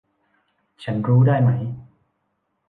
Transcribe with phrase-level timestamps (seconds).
[0.83, 1.51] ฉันรู้ได้ไหม